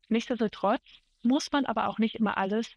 Nichtsdestotrotz 0.08 0.82
muss 1.22 1.52
man 1.52 1.66
aber 1.66 1.86
auch 1.88 1.98
nicht 1.98 2.16
immer 2.16 2.36
alles 2.36 2.68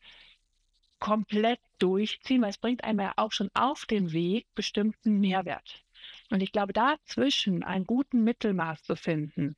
komplett 1.00 1.60
durchziehen, 1.80 2.44
weil 2.44 2.51
es 2.51 2.60
bringt 2.60 2.84
einem 2.84 3.00
ja 3.00 3.13
auch 3.16 3.32
schon 3.32 3.50
auf 3.56 3.88
den 3.88 4.12
Weg 4.12 4.46
bestimmten 4.54 5.20
Mehrwert. 5.20 5.84
Und 6.29 6.41
ich 6.41 6.51
glaube, 6.51 6.74
dazwischen 6.74 7.63
einen 7.63 7.86
guten 7.86 8.24
Mittelmaß 8.24 8.84
zu 8.84 8.96
finden, 8.96 9.55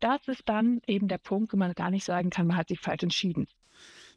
das 0.00 0.26
ist 0.28 0.48
dann 0.48 0.80
eben 0.86 1.08
der 1.08 1.18
Punkt, 1.18 1.52
wo 1.52 1.56
man 1.56 1.74
gar 1.74 1.90
nicht 1.90 2.04
sagen 2.04 2.30
kann, 2.30 2.46
man 2.46 2.56
hat 2.56 2.68
sich 2.68 2.80
falsch 2.80 3.02
entschieden. 3.02 3.46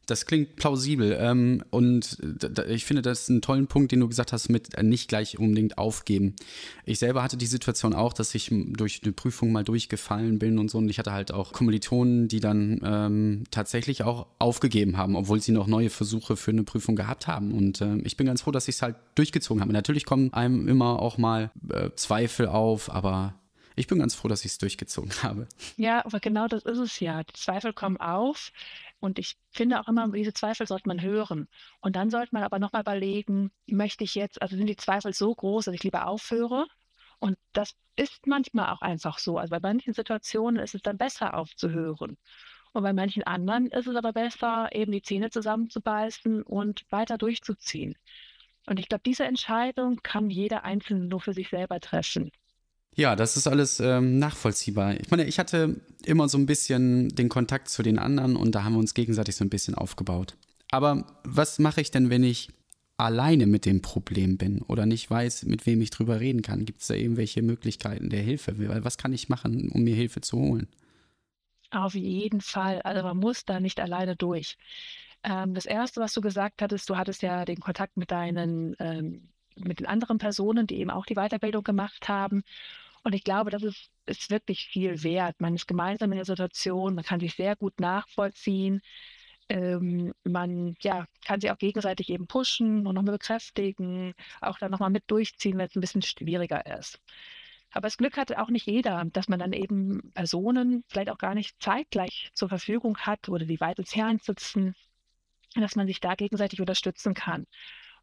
Das 0.05 0.25
klingt 0.25 0.57
plausibel. 0.57 1.17
Ähm, 1.19 1.63
und 1.69 2.17
ich 2.67 2.85
finde 2.85 3.01
das 3.01 3.29
einen 3.29 3.41
tollen 3.41 3.67
Punkt, 3.67 3.91
den 3.91 4.01
du 4.01 4.07
gesagt 4.07 4.33
hast, 4.33 4.49
mit 4.49 4.73
äh, 4.75 4.83
nicht 4.83 5.07
gleich 5.07 5.39
unbedingt 5.39 5.77
aufgeben. 5.77 6.35
Ich 6.85 6.99
selber 6.99 7.23
hatte 7.23 7.37
die 7.37 7.45
Situation 7.45 7.93
auch, 7.93 8.13
dass 8.13 8.35
ich 8.35 8.49
durch 8.51 9.01
eine 9.03 9.13
Prüfung 9.13 9.51
mal 9.51 9.63
durchgefallen 9.63 10.39
bin 10.39 10.59
und 10.59 10.69
so. 10.69 10.77
Und 10.79 10.89
ich 10.89 10.99
hatte 10.99 11.13
halt 11.13 11.31
auch 11.31 11.53
Kommilitonen, 11.53 12.27
die 12.27 12.41
dann 12.41 12.81
ähm, 12.83 13.43
tatsächlich 13.51 14.03
auch 14.03 14.27
aufgegeben 14.39 14.97
haben, 14.97 15.15
obwohl 15.15 15.41
sie 15.41 15.53
noch 15.53 15.67
neue 15.67 15.89
Versuche 15.89 16.35
für 16.35 16.51
eine 16.51 16.63
Prüfung 16.63 16.95
gehabt 16.95 17.27
haben. 17.27 17.53
Und 17.53 17.79
äh, 17.81 17.97
ich 18.03 18.17
bin 18.17 18.27
ganz 18.27 18.41
froh, 18.41 18.51
dass 18.51 18.67
ich 18.67 18.75
es 18.75 18.81
halt 18.81 18.95
durchgezogen 19.15 19.61
habe. 19.61 19.71
Natürlich 19.71 20.05
kommen 20.05 20.33
einem 20.33 20.67
immer 20.67 20.99
auch 21.01 21.17
mal 21.17 21.51
äh, 21.69 21.91
Zweifel 21.95 22.47
auf, 22.47 22.91
aber 22.91 23.35
ich 23.75 23.87
bin 23.87 23.99
ganz 23.99 24.13
froh, 24.13 24.27
dass 24.27 24.45
ich 24.45 24.51
es 24.51 24.57
durchgezogen 24.57 25.11
habe. 25.23 25.47
Ja, 25.77 26.05
aber 26.05 26.19
genau 26.19 26.47
das 26.47 26.63
ist 26.63 26.77
es 26.77 26.99
ja. 26.99 27.23
Die 27.23 27.33
Zweifel 27.33 27.73
kommen 27.73 27.97
auf. 27.97 28.51
Und 29.03 29.19
ich 29.19 29.35
finde 29.51 29.81
auch 29.81 29.89
immer, 29.89 30.07
diese 30.13 30.31
Zweifel 30.31 30.65
sollte 30.65 30.87
man 30.87 31.01
hören. 31.01 31.49
Und 31.81 31.97
dann 31.97 32.09
sollte 32.09 32.29
man 32.31 32.43
aber 32.43 32.57
nochmal 32.57 32.83
überlegen, 32.83 33.51
möchte 33.65 34.05
ich 34.05 34.15
jetzt, 34.15 34.41
also 34.41 34.55
sind 34.55 34.67
die 34.67 34.77
Zweifel 34.77 35.11
so 35.13 35.35
groß, 35.35 35.65
dass 35.65 35.75
ich 35.75 35.83
lieber 35.83 36.07
aufhöre? 36.07 36.67
Und 37.19 37.37
das 37.51 37.75
ist 37.97 38.27
manchmal 38.27 38.69
auch 38.69 38.79
einfach 38.81 39.19
so. 39.19 39.37
Also 39.37 39.51
bei 39.51 39.59
manchen 39.59 39.93
Situationen 39.93 40.63
ist 40.63 40.73
es 40.73 40.83
dann 40.83 40.97
besser 40.97 41.33
aufzuhören. 41.33 42.17
Und 42.71 42.83
bei 42.83 42.93
manchen 42.93 43.23
anderen 43.23 43.67
ist 43.67 43.87
es 43.87 43.95
aber 43.97 44.13
besser, 44.13 44.69
eben 44.71 44.93
die 44.93 45.01
Zähne 45.01 45.29
zusammenzubeißen 45.29 46.41
und 46.41 46.85
weiter 46.89 47.17
durchzuziehen. 47.17 47.97
Und 48.67 48.79
ich 48.79 48.87
glaube, 48.87 49.03
diese 49.05 49.25
Entscheidung 49.25 49.97
kann 50.01 50.29
jeder 50.29 50.63
Einzelne 50.63 51.07
nur 51.07 51.19
für 51.19 51.33
sich 51.33 51.49
selber 51.49 51.81
treffen. 51.81 52.31
Ja, 52.95 53.15
das 53.15 53.37
ist 53.37 53.47
alles 53.47 53.79
ähm, 53.79 54.19
nachvollziehbar. 54.19 54.99
Ich 54.99 55.09
meine, 55.09 55.25
ich 55.25 55.39
hatte 55.39 55.81
immer 56.05 56.29
so 56.29 56.37
ein 56.37 56.45
bisschen 56.45 57.09
den 57.09 57.29
Kontakt 57.29 57.69
zu 57.69 57.81
den 57.81 57.97
anderen 57.97 58.35
und 58.35 58.53
da 58.53 58.63
haben 58.63 58.73
wir 58.73 58.79
uns 58.79 58.93
gegenseitig 58.93 59.35
so 59.35 59.43
ein 59.43 59.49
bisschen 59.49 59.75
aufgebaut. 59.75 60.35
Aber 60.69 61.05
was 61.23 61.59
mache 61.59 61.81
ich 61.81 61.91
denn, 61.91 62.09
wenn 62.09 62.23
ich 62.23 62.49
alleine 62.97 63.47
mit 63.47 63.65
dem 63.65 63.81
Problem 63.81 64.37
bin 64.37 64.61
oder 64.61 64.85
nicht 64.85 65.09
weiß, 65.09 65.45
mit 65.45 65.65
wem 65.65 65.81
ich 65.81 65.89
drüber 65.89 66.19
reden 66.19 66.41
kann? 66.41 66.65
Gibt 66.65 66.81
es 66.81 66.87
da 66.87 66.93
irgendwelche 66.93 67.41
Möglichkeiten 67.41 68.09
der 68.09 68.21
Hilfe? 68.21 68.53
Was 68.83 68.97
kann 68.97 69.13
ich 69.13 69.29
machen, 69.29 69.69
um 69.69 69.83
mir 69.83 69.95
Hilfe 69.95 70.21
zu 70.21 70.37
holen? 70.37 70.67
Auf 71.71 71.95
jeden 71.95 72.41
Fall. 72.41 72.81
Also 72.83 73.01
man 73.01 73.17
muss 73.17 73.45
da 73.45 73.59
nicht 73.59 73.79
alleine 73.79 74.15
durch. 74.15 74.57
Ähm, 75.23 75.53
das 75.53 75.65
Erste, 75.65 76.01
was 76.01 76.13
du 76.13 76.21
gesagt 76.21 76.61
hattest, 76.61 76.89
du 76.89 76.97
hattest 76.97 77.23
ja 77.23 77.45
den 77.45 77.59
Kontakt 77.59 77.97
mit 77.97 78.11
deinen, 78.11 78.75
ähm, 78.79 79.29
mit 79.55 79.79
den 79.79 79.87
anderen 79.87 80.17
Personen, 80.17 80.67
die 80.67 80.79
eben 80.79 80.91
auch 80.91 81.05
die 81.05 81.15
Weiterbildung 81.15 81.63
gemacht 81.63 82.07
haben. 82.07 82.43
Und 83.03 83.13
ich 83.13 83.23
glaube, 83.23 83.51
das 83.51 83.63
ist, 83.63 83.89
ist 84.05 84.29
wirklich 84.31 84.67
viel 84.67 85.03
wert. 85.03 85.39
Man 85.41 85.55
ist 85.55 85.67
gemeinsam 85.67 86.11
in 86.11 86.17
der 86.17 86.25
Situation, 86.25 86.95
man 86.95 87.03
kann 87.03 87.19
sich 87.19 87.35
sehr 87.35 87.55
gut 87.55 87.79
nachvollziehen. 87.79 88.81
Ähm, 89.49 90.13
man 90.23 90.75
ja, 90.81 91.05
kann 91.25 91.41
sich 91.41 91.51
auch 91.51 91.57
gegenseitig 91.57 92.09
eben 92.09 92.27
pushen 92.27 92.87
und 92.87 92.95
nochmal 92.95 93.13
bekräftigen, 93.13 94.13
auch 94.41 94.57
dann 94.57 94.71
nochmal 94.71 94.89
mit 94.89 95.03
durchziehen, 95.07 95.57
wenn 95.57 95.67
es 95.67 95.75
ein 95.75 95.81
bisschen 95.81 96.01
schwieriger 96.01 96.65
ist. 96.79 97.01
Aber 97.71 97.87
das 97.87 97.97
Glück 97.97 98.17
hat 98.17 98.35
auch 98.37 98.49
nicht 98.49 98.67
jeder, 98.67 99.03
dass 99.11 99.27
man 99.27 99.39
dann 99.39 99.51
eben 99.51 100.11
Personen 100.13 100.83
vielleicht 100.87 101.09
auch 101.09 101.17
gar 101.17 101.33
nicht 101.33 101.61
zeitgleich 101.61 102.31
zur 102.33 102.47
Verfügung 102.47 102.97
hat 102.99 103.27
oder 103.29 103.45
die 103.45 103.59
weit 103.59 103.79
entfernt 103.79 104.23
sitzen, 104.23 104.75
dass 105.55 105.75
man 105.75 105.87
sich 105.87 105.99
da 105.99 106.15
gegenseitig 106.15 106.61
unterstützen 106.61 107.13
kann. 107.13 107.47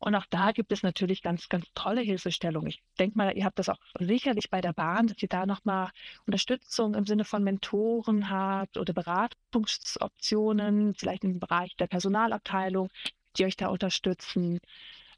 Und 0.01 0.15
auch 0.15 0.27
da 0.31 0.53
gibt 0.53 0.73
es 0.73 0.83
natürlich 0.83 1.23
ganz, 1.23 1.49
ganz 1.51 1.67
tolle 1.75 2.01
Hilfestellungen. 2.01 2.71
Ich 2.71 2.83
denke 2.99 3.19
mal, 3.19 3.37
ihr 3.37 3.45
habt 3.45 3.59
das 3.59 3.69
auch 3.69 3.79
sicherlich 3.99 4.49
bei 4.51 4.63
der 4.63 4.73
Bahn, 4.73 5.07
dass 5.07 5.23
ihr 5.23 5.29
da 5.29 5.45
nochmal 5.45 5.91
Unterstützung 6.27 6.95
im 6.95 7.05
Sinne 7.05 7.25
von 7.25 7.45
Mentoren 7.45 8.31
habt 8.31 8.79
oder 8.79 8.95
Beratungsoptionen, 8.95 10.95
vielleicht 10.95 11.25
im 11.25 11.39
Bereich 11.39 11.77
der 11.77 11.87
Personalabteilung, 11.87 12.89
die 13.37 13.45
euch 13.45 13.57
da 13.57 13.69
unterstützen. 13.69 14.61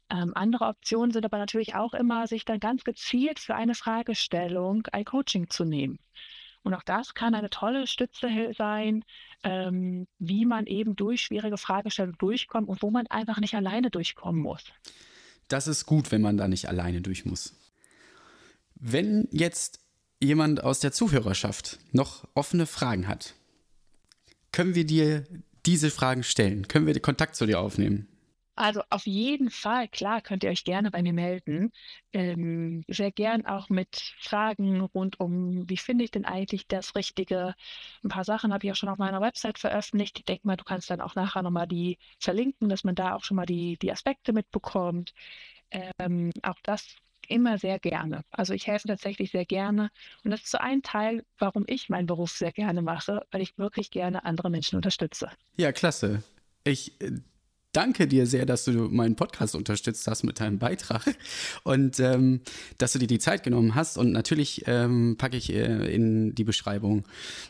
Ähm, 0.09 0.33
andere 0.35 0.65
Optionen 0.65 1.11
sind 1.11 1.25
aber 1.25 1.37
natürlich 1.37 1.75
auch 1.75 1.93
immer, 1.93 2.27
sich 2.27 2.43
dann 2.43 2.59
ganz 2.59 2.83
gezielt 2.83 3.39
für 3.39 3.55
eine 3.55 3.75
Fragestellung 3.75 4.85
ein 4.91 5.05
Coaching 5.05 5.49
zu 5.49 5.63
nehmen. 5.63 5.97
Und 6.63 6.73
auch 6.73 6.83
das 6.83 7.13
kann 7.13 7.35
eine 7.35 7.49
tolle 7.49 7.87
Stütze 7.87 8.29
sein, 8.57 9.03
ähm, 9.43 10.07
wie 10.17 10.45
man 10.45 10.65
eben 10.65 10.95
durch 10.95 11.21
schwierige 11.21 11.57
Fragestellungen 11.57 12.17
durchkommt 12.17 12.69
und 12.69 12.81
wo 12.81 12.89
man 12.89 13.07
einfach 13.07 13.39
nicht 13.39 13.55
alleine 13.55 13.91
durchkommen 13.91 14.41
muss. 14.41 14.63
Das 15.49 15.67
ist 15.67 15.85
gut, 15.85 16.11
wenn 16.11 16.21
man 16.21 16.37
da 16.37 16.47
nicht 16.47 16.69
alleine 16.69 17.01
durch 17.01 17.25
muss. 17.25 17.55
Wenn 18.75 19.27
jetzt 19.31 19.79
jemand 20.21 20.63
aus 20.63 20.79
der 20.79 20.93
Zuhörerschaft 20.93 21.79
noch 21.91 22.27
offene 22.33 22.65
Fragen 22.65 23.07
hat, 23.07 23.33
können 24.51 24.75
wir 24.75 24.85
dir 24.85 25.25
diese 25.65 25.89
Fragen 25.89 26.23
stellen? 26.23 26.67
Können 26.67 26.85
wir 26.87 26.99
Kontakt 27.01 27.35
zu 27.35 27.45
dir 27.45 27.59
aufnehmen? 27.59 28.07
Also 28.55 28.83
auf 28.91 29.07
jeden 29.07 29.49
Fall, 29.49 29.87
klar, 29.87 30.21
könnt 30.21 30.43
ihr 30.43 30.51
euch 30.51 30.63
gerne 30.63 30.91
bei 30.91 31.01
mir 31.01 31.13
melden. 31.13 31.71
Ähm, 32.11 32.83
sehr 32.87 33.11
gern 33.11 33.45
auch 33.47 33.69
mit 33.69 34.13
Fragen 34.19 34.81
rund 34.81 35.19
um, 35.19 35.67
wie 35.67 35.77
finde 35.77 36.03
ich 36.03 36.11
denn 36.11 36.25
eigentlich 36.25 36.67
das 36.67 36.95
Richtige? 36.95 37.55
Ein 38.03 38.09
paar 38.09 38.23
Sachen 38.23 38.53
habe 38.53 38.65
ich 38.65 38.71
auch 38.71 38.75
schon 38.75 38.89
auf 38.89 38.99
meiner 38.99 39.21
Website 39.21 39.57
veröffentlicht. 39.57 40.19
Ich 40.19 40.25
denke 40.25 40.45
mal, 40.45 40.55
du 40.55 40.63
kannst 40.63 40.91
dann 40.91 41.01
auch 41.01 41.15
nachher 41.15 41.41
nochmal 41.41 41.67
die 41.67 41.97
verlinken, 42.19 42.69
dass 42.69 42.83
man 42.83 42.93
da 42.93 43.15
auch 43.15 43.23
schon 43.23 43.37
mal 43.37 43.47
die, 43.47 43.77
die 43.81 43.91
Aspekte 43.91 44.33
mitbekommt. 44.33 45.13
Ähm, 45.71 46.31
auch 46.43 46.59
das 46.61 46.95
immer 47.27 47.57
sehr 47.57 47.79
gerne. 47.79 48.23
Also 48.29 48.53
ich 48.53 48.67
helfe 48.67 48.87
tatsächlich 48.87 49.31
sehr 49.31 49.45
gerne. 49.45 49.89
Und 50.23 50.31
das 50.31 50.41
ist 50.41 50.51
so 50.51 50.59
ein 50.59 50.83
Teil, 50.83 51.23
warum 51.39 51.63
ich 51.67 51.89
meinen 51.89 52.05
Beruf 52.05 52.31
sehr 52.31 52.51
gerne 52.51 52.81
mache, 52.83 53.25
weil 53.31 53.41
ich 53.41 53.57
wirklich 53.57 53.89
gerne 53.89 54.25
andere 54.25 54.51
Menschen 54.51 54.75
unterstütze. 54.75 55.29
Ja, 55.57 55.71
klasse. 55.71 56.21
Ich 56.63 57.01
äh, 57.01 57.11
danke 57.73 58.07
dir 58.07 58.25
sehr, 58.25 58.45
dass 58.45 58.63
du 58.63 58.71
meinen 58.71 59.15
Podcast 59.15 59.55
unterstützt 59.55 60.07
hast 60.07 60.23
mit 60.23 60.39
deinem 60.39 60.59
Beitrag 60.59 61.03
und 61.63 61.99
ähm, 61.99 62.41
dass 62.77 62.93
du 62.93 62.99
dir 62.99 63.07
die 63.07 63.19
Zeit 63.19 63.43
genommen 63.43 63.75
hast. 63.75 63.97
Und 63.97 64.11
natürlich 64.11 64.63
ähm, 64.67 65.15
packe 65.17 65.35
ich 65.35 65.51
äh, 65.51 65.93
in 65.93 66.33
die 66.35 66.45
Beschreibung 66.45 67.03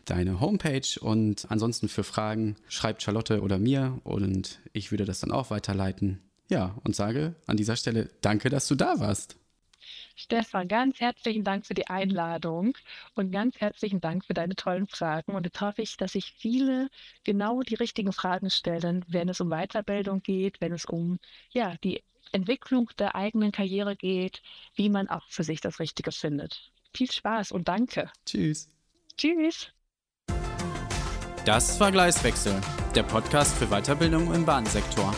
deine 0.05 0.39
Homepage 0.39 0.99
und 0.99 1.45
ansonsten 1.49 1.87
für 1.87 2.03
Fragen 2.03 2.55
schreibt 2.67 3.03
Charlotte 3.03 3.41
oder 3.41 3.59
mir 3.59 3.99
und 4.03 4.59
ich 4.71 4.91
würde 4.91 5.05
das 5.05 5.19
dann 5.19 5.31
auch 5.31 5.51
weiterleiten. 5.51 6.19
Ja, 6.49 6.75
und 6.83 6.95
sage 6.95 7.35
an 7.45 7.57
dieser 7.57 7.75
Stelle 7.75 8.09
danke, 8.21 8.49
dass 8.49 8.67
du 8.67 8.75
da 8.75 8.99
warst. 8.99 9.37
Stefan, 10.15 10.67
ganz 10.67 10.99
herzlichen 10.99 11.43
Dank 11.43 11.65
für 11.65 11.73
die 11.73 11.87
Einladung 11.87 12.77
und 13.15 13.31
ganz 13.31 13.59
herzlichen 13.59 13.99
Dank 13.99 14.25
für 14.25 14.33
deine 14.33 14.55
tollen 14.55 14.87
Fragen. 14.87 15.33
Und 15.33 15.45
jetzt 15.45 15.59
hoffe 15.59 15.81
ich, 15.81 15.97
dass 15.97 16.13
sich 16.13 16.33
viele 16.37 16.89
genau 17.23 17.61
die 17.61 17.75
richtigen 17.75 18.13
Fragen 18.13 18.49
stellen, 18.49 19.03
wenn 19.07 19.29
es 19.29 19.41
um 19.41 19.49
Weiterbildung 19.49 20.21
geht, 20.21 20.61
wenn 20.61 20.73
es 20.73 20.85
um 20.85 21.19
ja, 21.49 21.75
die 21.83 22.03
Entwicklung 22.31 22.89
der 22.99 23.15
eigenen 23.15 23.51
Karriere 23.51 23.95
geht, 23.95 24.41
wie 24.75 24.89
man 24.89 25.09
auch 25.09 25.27
für 25.29 25.43
sich 25.43 25.61
das 25.61 25.79
Richtige 25.79 26.11
findet. 26.11 26.71
Viel 26.93 27.11
Spaß 27.11 27.51
und 27.51 27.67
danke. 27.67 28.11
Tschüss. 28.25 28.69
Tschüss. 29.17 29.71
Das 31.45 31.79
war 31.79 31.91
Gleiswechsel, 31.91 32.59
der 32.95 33.03
Podcast 33.03 33.57
für 33.57 33.67
Weiterbildung 33.67 34.33
im 34.33 34.45
Bahnsektor. 34.45 35.13